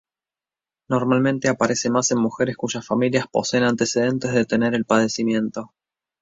[0.89, 5.73] Normalmente aparece más en mujeres cuyas familias poseen antecedentes de tener el padecimiento.